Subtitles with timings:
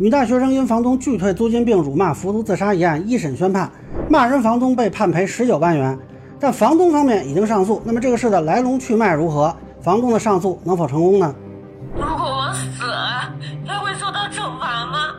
[0.00, 3.68] 女大学生因房东拒退租金并辱骂服毒自杀一案一审宣判，
[4.08, 5.98] 骂人房东被判赔十九万元，
[6.38, 7.82] 但房东方面已经上诉。
[7.84, 9.52] 那么这个事的来龙去脉如何？
[9.80, 11.34] 房东的上诉能否成功呢？
[11.96, 13.34] 如果我死了，
[13.66, 15.14] 他会受到惩罚吗？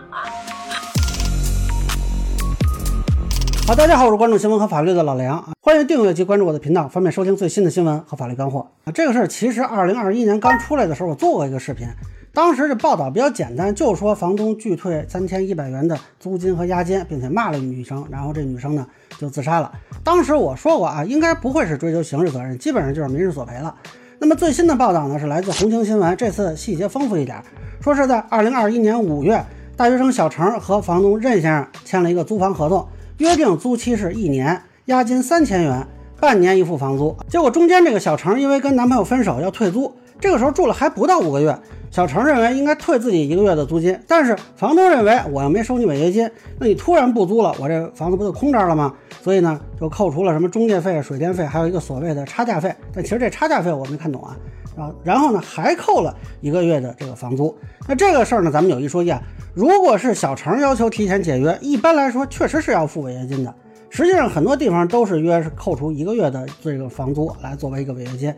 [3.68, 8.94] 好，大家好，我是关注新闻和法律的老梁啊，欢迎订阅及关注我的频道，方便收听最新的新闻和法律干货啊。
[8.94, 11.86] 这个事儿其实二零二一年刚出来的时候，我做过一个视频，
[12.34, 18.86] 当时这报道比较简单，就说房东拒退三千一百元的租金和押金，并且骂了女生，然后这女生呢
[19.18, 19.72] 就自杀了。
[20.04, 23.76] 当时我说过啊，应该不会是追究刑事责任，基本上就是民事索赔了。
[24.20, 27.42] 那么最新的报道呢是来自红星新闻，这次细节丰富一点，
[27.82, 29.44] 说是在二零二一年五月，
[29.76, 32.88] 大学生小程和房东任先生签了一个租房合同。
[33.18, 35.86] 约定租期是一年，押金三千元，
[36.20, 37.18] 半年一付房租。
[37.28, 41.58] 结果中间这个小程因为跟男朋友分手要退租，这个时候住了还不到五个月，
[41.92, 46.30] 小程认为应该退自己一个月的租金，但是房东认为我又没收你违约金，
[46.60, 48.94] 那你突然不租了，我这房子不就空着了吗？
[49.22, 52.74] 所以呢就扣除了什么中介费、水电费，还有一个所谓的差价费。
[52.94, 54.38] 但其实这差价费我没看懂啊。
[54.78, 57.54] 啊，然后呢还扣了一个月的这个房租。
[57.88, 59.22] 那这个事儿呢，咱们有一说一啊。
[59.54, 63.54] 如果是小程要求提前解约，一般来说确实是要付违约金的。
[63.90, 68.34] 实际上很多地方都是约扣除一个月的这个房租来作为一个违约金。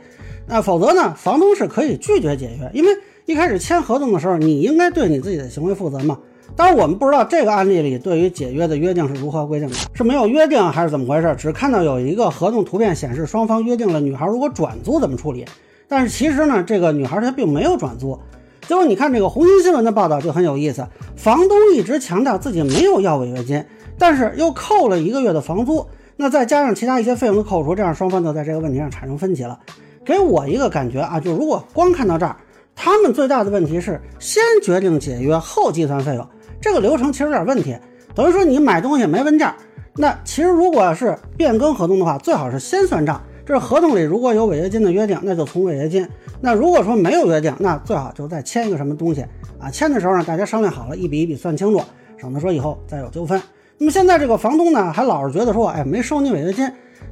[0.48, 2.90] 那否则呢，房东是可以拒绝解约，因为
[3.26, 6.18] 一开始签合同的时候，你应该对你自己的行为负责嘛。
[6.56, 11.34] 当然我们不知道这个案例里对于解约的约定是如何规定的，是没有约定还是怎么回事？
[11.38, 15.46] 只看到有一个合同图片显示双方约定了女孩如果转租怎么处理，
[15.88, 18.20] 但是其实呢，这个女孩她并没有转租。
[18.68, 23.64] 结果你看这个红星新闻的报道就很有意思，房东一直强调自己没有要违约金，
[23.98, 25.86] 但是又扣了一个月的房租，
[26.18, 29.58] 那再加上其他一些费用的扣除，这样双方就在这个问题上产生分歧了。
[30.04, 32.36] 给我一个感觉啊，就如果光看到这儿，
[32.84, 36.28] 他们最大的问题是先决定解约后计算费用，
[36.60, 37.78] 这个流程其实有点问题。
[38.16, 39.56] 等于说你买东西没问价，
[39.98, 43.22] 那其实如果是变更合同的话，最好是先算账。
[43.46, 46.10] 这是合同里如果有违约金的约定，那就从违约金。
[46.42, 49.24] 那如果说没有约定，那最好就再签一个什么东西
[49.60, 49.70] 啊？
[49.70, 51.84] 签的时候呢，大家商量好了，一笔一笔算清楚，
[52.18, 53.40] 省得说以后再有纠纷。
[53.78, 56.68] 那么现在这个房东呢，还老是觉得说，哎，没收你违约金。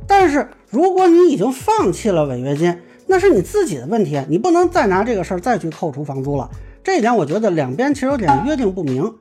[0.07, 2.75] 但是如果你已经放弃了违约金，
[3.11, 6.47] 那是你自己的问题，你不能再拿这个事儿再去扣除房租了。
[6.83, 9.15] 这一点我觉得两边其实有点约定不明。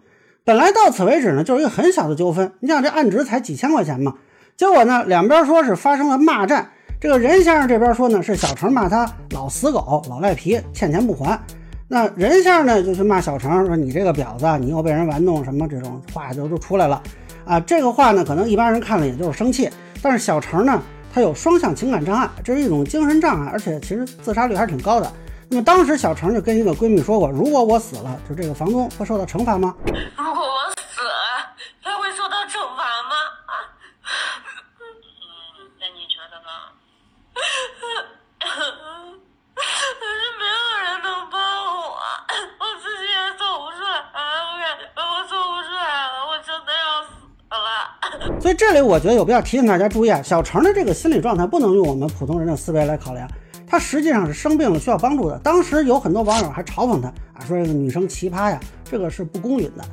[0.45, 4.17] 本来到此为止呢，就是一个很小的纠纷，你想这案值才几千块钱嘛，
[4.59, 6.71] 结果呢，两边说是发生了骂战。
[7.01, 11.41] 这个任先生这边说呢，是小程骂他老死狗、老赖皮，欠钱不还。
[11.89, 17.03] 那任先生呢就去骂小程，说你这个婊子，你又被人玩弄，什么这种话就都出来了
[17.47, 17.59] 啊。
[17.61, 19.71] 这个话呢，可能一般人看了也就是生气，
[20.03, 20.83] 但是小程呢，
[21.13, 25.13] 他有双向情感障碍，这是一种精神障碍，而且其实自杀率还是挺高的。
[25.51, 33.17] 那么当时小程就跟一个闺蜜说过，如果我死了，就这个房东会受到惩罚吗果我死了，他会受到惩罚吗？
[35.81, 36.49] 那你觉得呢？
[38.45, 38.45] 可
[40.05, 40.53] 是没有
[40.85, 41.41] 人能帮
[41.75, 41.97] 我，
[42.61, 43.97] 我自己也走不出来，
[44.53, 47.09] 我感觉我走不出来了，我真的要死
[47.51, 47.57] 了。
[48.41, 53.29] 所以这里我觉得有必要提醒大家注意啊，小程的这个心理状态不能用我们普通人的思维来考量，
[53.67, 55.37] 他实际上是生病了需要帮助的。
[55.41, 59.85] 当时有很多网友还嘲讽他啊，说这个女生奇葩呀，这个是不公允的。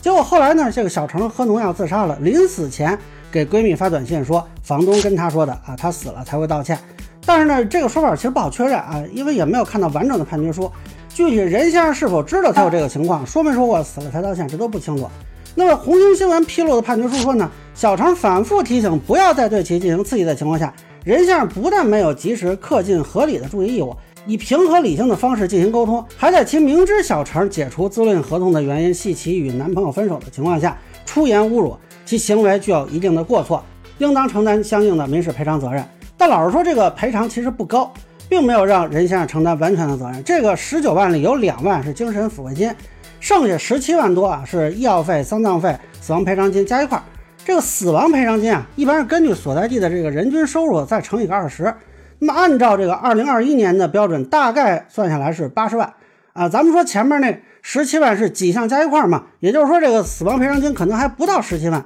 [0.00, 2.96] 结果后来呢，这个小程喝农药自杀了，临死前
[3.32, 6.78] 给闺蜜发短信说，房东跟她说的啊，他死了才会道歉。
[7.24, 10.70] 但是呢，这个说法其实不好确认啊，因为也没有看到完整的判决书。
[11.08, 15.08] 具体任先生是否知道他有这个情况，说没说过死了才道歉，这都不清楚。
[15.56, 23.94] 那么红星新闻披露的判决书说呢，小程反复提醒不要再对其进行刺激的情况下，任先生不但没有及时恪尽合理的注意义务，
[24.26, 30.76] 以平和理性的方式进行沟通，还在其明知小程解除租赁合同的原因系其与男朋友分手的情况下，
[31.06, 33.62] 出言侮辱其行为具有一定的过错，
[33.98, 35.84] 应当承担相应的民事赔偿责任。
[36.16, 37.92] 但老实说，这个赔偿其实不高，
[38.28, 40.24] 并没有让任先生承担完全的责任。
[40.24, 42.72] 这个十九万里有两万是精神抚慰金，
[43.24, 47.02] 剩下十七万多啊是医药费、丧葬费、死亡赔偿金加一块。
[47.42, 51.74] 这个死亡赔偿金啊，一般是根据所在地的这个人均收入再乘以个二十。
[52.18, 55.90] 那么按照这个二零二一年的标准，大概算下来是八十万
[56.34, 56.46] 啊。
[56.50, 61.82] 咱们说前面那十七万是几项加一块嘛，也就是说这个死亡赔偿金可能还不到十七万。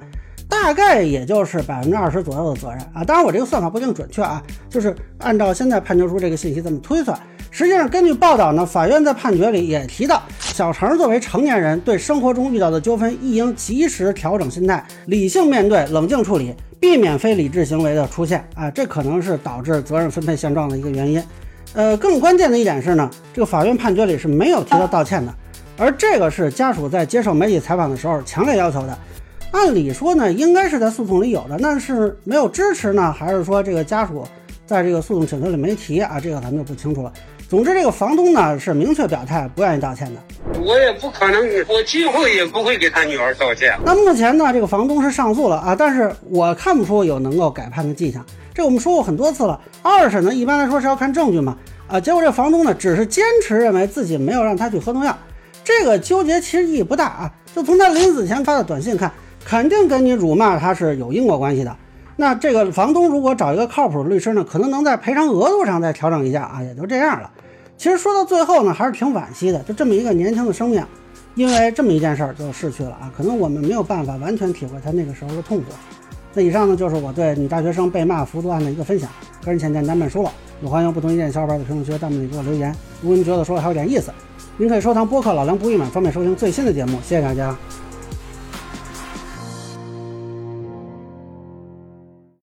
[0.49, 7.17] 大概也就是百分之二十左右的责任啊，当然我这个算法不一定准确啊，就是按照现在判决书这个信息这么推算。
[7.51, 21.23] 实际上，根据报道呢，法院在判决里也提到，小程作为成年人，对生活中遇到的纠纷，亦应及时调整心态，理性面对，冷静处理，避免非理智行为的出现啊，这可能是导致责任分配现状的一个原因。
[21.73, 25.33] 呃，更关键的一点是呢，这个法院判决里是没有提到道歉的。
[25.77, 28.97] 而这个是家属在接受媒体采访的时候强烈要求的。
[29.51, 34.23] 按理说呢，应该是在诉讼里有的，但是没有支持呢，还是说这个家属
[34.69, 36.19] 在这个诉讼请求里没提啊？
[36.21, 37.11] 这个咱们就不清楚了。
[37.49, 40.21] 总之，这个房东呢是明确表态不愿意道歉的。
[40.61, 43.75] 我也不可能，我今后也不会给他女儿道歉。
[43.83, 48.23] 那目前呢，这个房东是上诉了啊，但是我看不出有能够改判的迹象。
[48.53, 51.57] 这我们说过很多次了，二审呢一般来说是要看证据嘛
[51.87, 55.17] 啊，结果这房东呢只是坚持认为自己没有让他去喝农药，
[55.63, 57.33] 这个纠结其实意义不大啊。
[57.55, 59.11] 就从他临死前发的短信看，
[59.43, 61.75] 肯定跟你辱骂他是有因果关系的。
[62.19, 67.31] 那这个房东如果找一个靠谱的律师呢，可能能在赔偿额度上再调整一下啊，也就这样了。
[67.77, 70.83] 其实说到最后呢，还是挺惋惜的，就这么一个年轻的生命，
[71.35, 73.09] 因为这么一件事儿就逝去了啊。
[73.15, 75.67] 可能我们没有办法完全体会他那个时候的痛苦。
[76.33, 79.09] 那以上呢就是我对女大学生被骂服毒案的一个分享，
[79.45, 80.29] 个人浅见难免疏漏，
[80.61, 82.75] 也欢迎不同意见小伙伴在评论区、弹幕里给我留言。
[83.01, 84.11] 如果您觉得说的还有点意思，
[84.57, 86.99] 您可以收藏播客老梁不郁闷，方便收听最新的节目。
[87.01, 87.55] 谢谢大家。